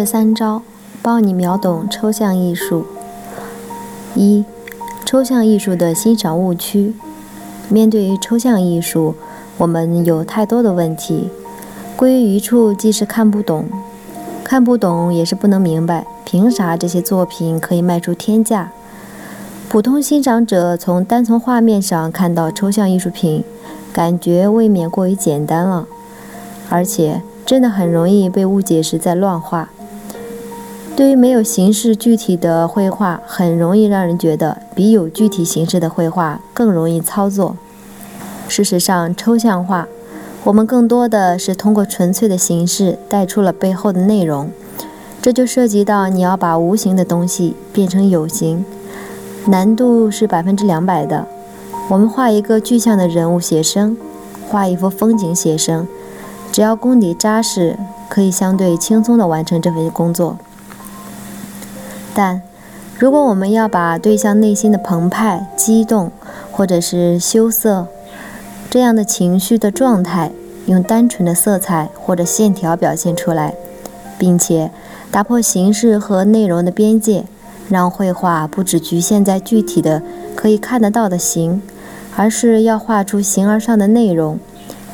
[0.00, 0.62] 这三招，
[1.02, 2.86] 帮你秒懂抽象艺术。
[4.14, 4.46] 一、
[5.04, 6.94] 抽象艺术的欣赏误区。
[7.68, 9.14] 面对抽象艺术，
[9.58, 11.28] 我们有太多的问题，
[11.96, 13.66] 归于一处，既是看不懂，
[14.42, 18.72] 看不懂也是不能明白，凭啥这些作品可以卖出天价？
[19.68, 23.44] 普通欣赏者从单从画面上看到抽象艺术品，
[23.92, 25.86] 感觉未免过于简单了，
[26.70, 27.20] 而且。
[27.46, 29.70] 真的很容易被误解是在乱画。
[31.00, 37.56] 对于没有形式具体的绘画，很容易让人觉得比有具体形式的绘画更容易操作。
[38.48, 39.88] 事实上，抽象画，
[40.44, 44.50] 我们更多的是通过纯粹的形式带出了背后的内容。
[45.22, 48.62] 这就涉及到你要把无形的东西变成有形，
[49.46, 51.26] 难度是百分之两百的。
[51.88, 53.96] 我们画一个具象的人物写生，
[54.50, 55.88] 画一幅风景写生。
[56.52, 57.78] 只要功底扎实，
[58.10, 60.36] 可以相对轻松地完成这份工作。
[62.14, 62.42] 但，
[62.98, 66.10] 如果我们要把对象内心的澎湃、激动，
[66.50, 67.86] 或者是羞涩
[68.68, 70.32] 这样的情绪的状态，
[70.66, 73.54] 用单纯的色彩或者线条表现出来，
[74.18, 74.70] 并且
[75.10, 77.24] 打破形式和内容的边界，
[77.68, 80.02] 让绘画不只局限在具体的
[80.36, 81.62] 可以看得到的形，
[82.16, 84.38] 而是要画出形而上的内容。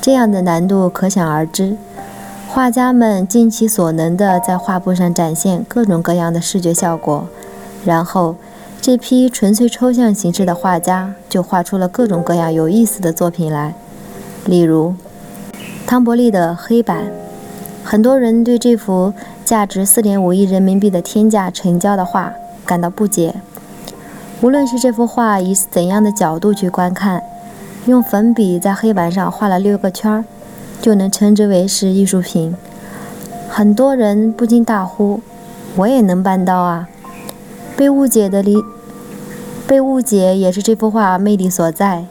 [0.00, 1.76] 这样的难度可想而知，
[2.50, 7.28] 画家们尽其所能地在画布上展现各种各样的视觉效果，
[7.84, 8.36] 然后
[8.80, 13.74] 这批纯粹抽象形式的画家就画出了各种各样有意思的作品来。
[14.46, 14.94] 例如，
[15.86, 17.12] 汤伯利的黑板，
[17.84, 19.12] 很多人对这幅
[19.44, 22.32] 价值四点五亿人民币的天价成交的画
[22.64, 23.34] 感到不解。
[24.40, 27.22] 无论是这幅画以怎样的角度去观看。
[27.86, 30.24] 用粉笔在黑板上画了六个圈儿，
[30.80, 32.54] 就能称之为是艺术品。
[33.48, 35.20] 很多人不禁大呼
[35.76, 36.88] ：“我也能办到啊！”
[37.76, 38.56] 被误解的理，
[39.66, 42.04] 被误解也是这幅画魅力所在。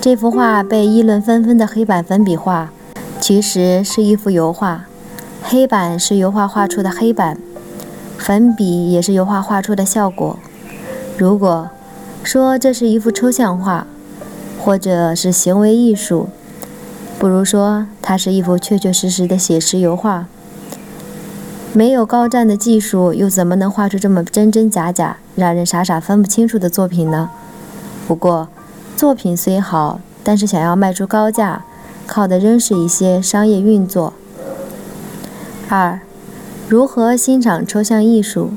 [0.00, 2.70] 这幅画被议论纷纷的黑板粉笔画，
[3.20, 4.86] 其实是一幅油画。
[5.42, 7.38] 黑板是油画画出的黑板，
[8.18, 10.38] 粉笔也是油画画出的效果。
[11.16, 11.70] 如果
[12.22, 13.86] 说这是一幅抽象画，
[14.58, 16.28] 或者是行为艺术，
[17.20, 20.24] 不如说它是一幅确确实实的写实油画。
[21.74, 27.28] 没有高湛的技术，又怎么能画出这么真真假假、让人傻傻分不清楚的作品呢？
[28.08, 28.48] 不过，
[28.96, 31.66] 作品虽好，但是想要卖出高价，
[32.06, 34.14] 靠的仍是一些商业运作。
[35.68, 36.00] 二，
[36.70, 38.52] 如何欣赏抽象艺术？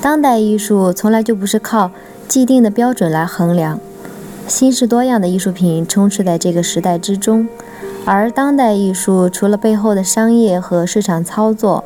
[0.00, 1.90] 当代艺术从来就不是靠
[2.28, 3.80] 既定的标准来衡量。
[4.48, 7.48] 新式多样的艺术品充斥在这个时代之中，
[8.04, 11.84] 而当代艺术除了背后的商业和市场操作，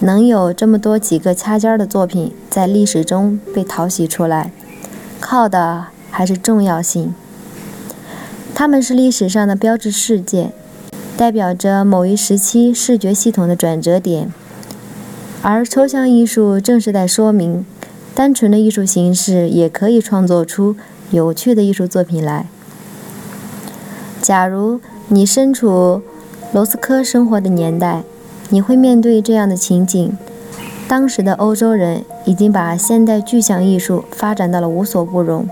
[0.00, 4.50] 能有这么多几个掐尖儿的作品在历史中被淘洗出来，
[5.20, 7.14] 靠的还是重要性。
[8.54, 10.52] 它们是历史上的标志事件，
[11.16, 14.32] 代表着某一时期视觉系统的转折点，
[15.42, 17.64] 而抽象艺术正是在说明，
[18.14, 20.74] 单纯的艺术形式也可以创作出。
[21.10, 22.46] 有趣的艺术作品来。
[24.22, 26.02] 假如你身处
[26.52, 28.02] 罗斯科生活的年代，
[28.50, 30.16] 你会面对这样的情景：
[30.86, 35.48] 当时的欧洲人已经把现代具象艺术发展到了无所不容。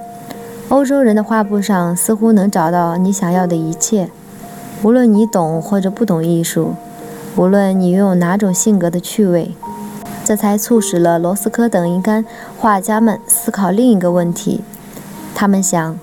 [0.69, 4.11] 欧洲人的画布上似乎能找到你想要的一切，
[4.83, 6.75] 无论你懂或者不懂艺术，
[7.37, 9.53] 无论你拥有哪种性格的趣味。
[10.25, 12.23] 这才促使了罗斯科等一干
[12.59, 14.61] 画家们思考另一个问题。
[15.41, 15.97] 他们想，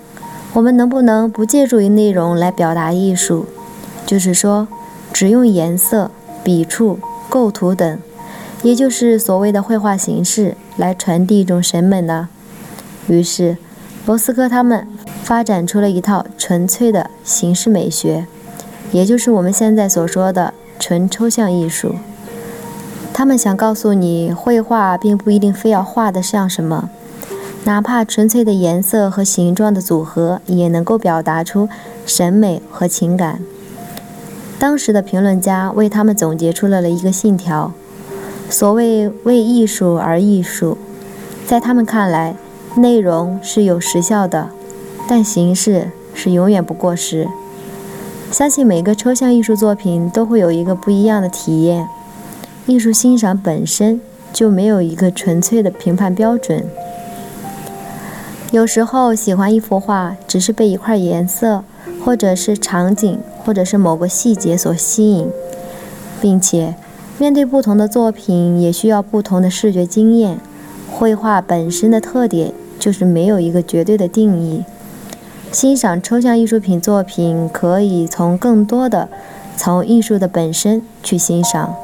[0.54, 3.44] 我们能不能不借助于内容来表达艺术？
[4.06, 4.66] 就是说，
[5.12, 6.10] 只用颜色、
[6.42, 6.98] 笔触、
[7.28, 7.98] 构图等，
[8.62, 12.30] 也就是所谓的绘画形式来传递一种审美呢？
[13.08, 13.58] 于是，
[14.06, 14.88] 罗斯科他们
[15.22, 18.26] 发展出了一套纯粹的形式美学，
[18.90, 21.96] 也就是我们现在所说的纯抽象艺术。
[23.12, 26.88] 他们想告诉你，绘画并不一定非要画得像什么。
[27.66, 31.68] 哪怕纯粹的颜色和形状的组合，也能够表达出
[32.06, 33.40] 审美和情感。
[34.56, 37.72] 当时的评论家为他们总结出了了一个信条：
[38.48, 40.78] 所谓为艺术而艺术，
[41.44, 42.36] 在他们看来，
[42.76, 44.50] 内容是有时效的，
[45.08, 47.26] 但形式是永远不过时。
[48.30, 51.88] 相信每个抽象艺术作品都会有一个不一样的体验。
[52.66, 54.00] 艺术欣赏本身
[54.32, 56.64] 就没有一个纯粹的评判标准。
[58.52, 61.64] 有时候喜欢一幅画，只是被一块颜色，
[62.04, 65.28] 或者是场景，或者是某个细节所吸引，
[66.20, 66.76] 并且
[67.18, 70.38] 面对不同的作品，也需要不同的视觉经验。
[70.88, 74.62] 绘画本身的特点就是没有一个绝对的定义。
[75.50, 79.08] 欣赏抽象艺术品作品，可以从更多的
[79.56, 81.74] 从艺术的本身去欣赏，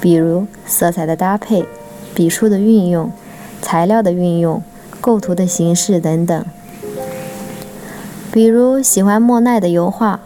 [0.00, 1.66] 比如色彩的搭配、
[2.14, 3.10] 笔触的运用、
[3.60, 4.62] 材料的运用。
[5.04, 6.46] 构图的形式等等，
[8.32, 10.20] 比如喜欢莫奈的油画，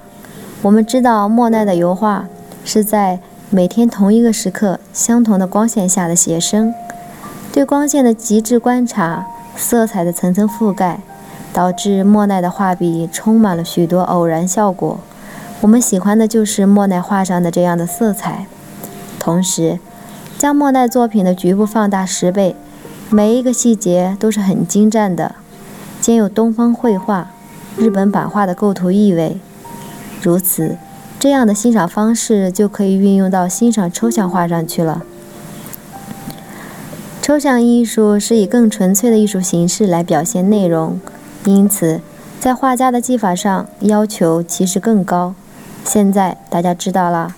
[0.62, 2.28] 我们知道莫奈的油画
[2.64, 3.18] 是在
[3.50, 6.72] 每天同一个时刻、相同的光线下的写生，
[7.52, 9.26] 对光线的极致观察、
[9.56, 11.00] 色彩的层层覆盖，
[11.52, 15.00] 导致莫奈的画笔充满了许多偶然效果。
[15.60, 18.46] 我们喜欢的就是莫奈画上的这样的色彩，
[19.18, 19.80] 同时
[20.38, 22.54] 将莫奈作品的局部放大十倍。
[23.10, 25.36] 每一个细节都是很精湛的，
[25.98, 27.30] 兼有东方绘画、
[27.78, 29.38] 日本版画的构图意味。
[30.20, 30.76] 如此，
[31.18, 35.02] 这样的欣赏方式就可以运用到欣赏抽象画上去了。
[37.22, 41.00] 抽象艺术是以更纯粹的艺术形式来表现内容，
[41.46, 42.02] 因此
[42.38, 45.34] 在画家的技法上要求其实更高。
[45.82, 47.34] 现在大家知道了，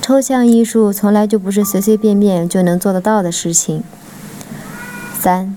[0.00, 3.82] 抽象艺术从来就不是随随便便就能做得到的事情。
[5.24, 5.56] 三，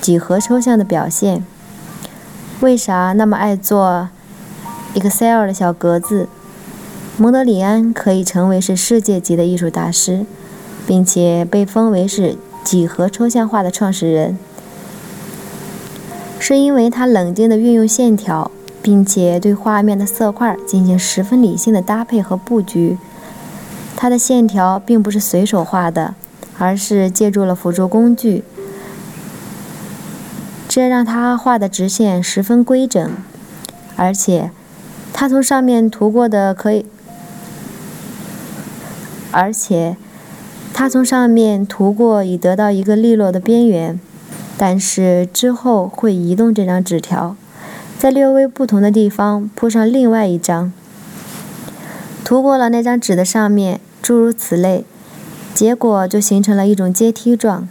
[0.00, 1.44] 几何抽象的表现。
[2.58, 4.08] 为啥那么爱做
[4.92, 6.26] Excel 的小格子？
[7.16, 10.26] 蒙德里安可以成为是世界级的艺术大师，
[10.84, 14.36] 并且被封为是几何抽象画的创始人，
[16.40, 18.50] 是因为他冷静地运用线条，
[18.82, 22.98] 并且对画面的色块进行十分理性的搭配和布局。
[23.94, 26.16] 他的线条并不是随手画的，
[26.58, 28.42] 而是借助了辅助工具。
[30.74, 33.08] 这让他画的直线十分规整，
[33.94, 34.50] 而且
[35.12, 36.84] 他从上面涂过的可以，
[39.30, 39.96] 而且
[40.72, 44.00] 他从上面涂过以得到一个利落的边缘，
[44.58, 47.36] 但是之后会移动这张纸条，
[47.96, 50.72] 在略微不同的地方铺上另外一张，
[52.24, 54.84] 涂过了那张纸的上面，诸如此类，
[55.54, 57.68] 结果就形成了一种阶梯状。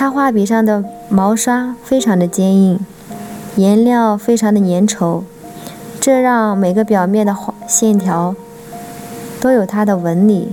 [0.00, 0.82] 他画笔上的。
[1.10, 2.80] 毛刷非常的坚硬，
[3.56, 5.24] 颜料非常的粘稠，
[6.00, 7.36] 这让每个表面的
[7.66, 8.34] 线条
[9.42, 10.52] 都有它的纹理。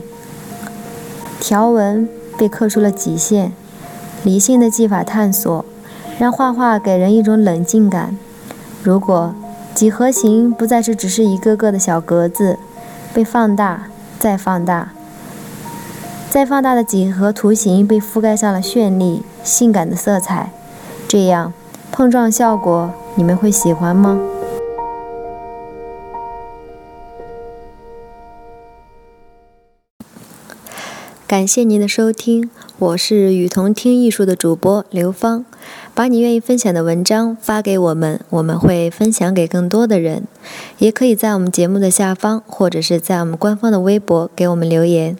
[1.40, 3.54] 条纹被刻出了极限，
[4.24, 5.64] 理性的技法探索，
[6.20, 8.18] 让画画给人一种冷静感。
[8.84, 9.34] 如果
[9.74, 12.60] 几何形不再是只是一个个的小格子，
[13.14, 13.84] 被放大
[14.20, 14.90] 再放大。
[16.30, 20.52] 再放大的几何图形被覆盖上了绚丽、性感的色彩，
[21.08, 21.54] 这样
[21.90, 24.20] 碰撞效果你们会喜欢吗？
[31.26, 35.46] 感谢您的收听，我是雨桐听艺术的主播刘芳。
[35.94, 40.24] 把你愿意分享的文章发给我们，我们会分享给更多的人。
[40.78, 45.18] 也可以在我们节目的下方，或者是在我们官方的微博给我们留言。